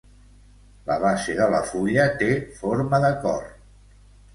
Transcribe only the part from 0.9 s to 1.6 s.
base de